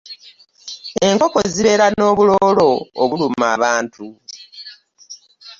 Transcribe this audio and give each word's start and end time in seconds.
Enkoko 1.07 1.39
zibeera 1.53 1.85
n'obulolo 1.93 2.69
obuluma 3.01 3.45
abantu. 3.55 4.05